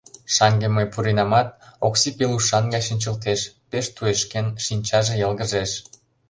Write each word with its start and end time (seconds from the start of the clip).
Шаҥге 0.33 0.67
мый 0.75 0.85
пуренамат, 0.93 1.47
Окси 1.87 2.09
пелушан 2.17 2.65
гай 2.73 2.81
шинчылтеш, 2.87 3.41
пеш 3.69 3.85
туешкен, 3.95 4.47
шинчаже 4.65 5.13
йылгыжеш... 5.21 5.71